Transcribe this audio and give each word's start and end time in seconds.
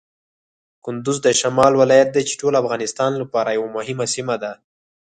کندز 0.85 1.17
د 1.25 1.27
شمال 1.39 1.73
ولایت 1.81 2.09
دی 2.13 2.21
چې 2.29 2.33
د 2.35 2.39
ټول 2.41 2.53
افغانستان 2.61 3.11
لپاره 3.21 3.55
یوه 3.57 3.69
مهمه 3.77 4.05
سیمه 4.15 4.35
ده. 4.43 4.51